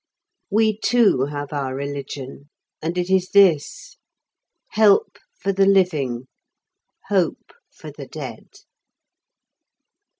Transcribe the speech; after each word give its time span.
We, 0.49 0.79
too, 0.79 1.25
have 1.25 1.53
our 1.53 1.75
religion, 1.75 2.49
and 2.81 2.97
it 2.97 3.07
is 3.11 3.29
this: 3.29 3.97
"Help 4.69 5.19
for 5.39 5.53
the 5.53 5.67
living, 5.67 6.25
hope 7.09 7.51
for 7.69 7.91
the 7.91 8.07
dead." 8.07 8.47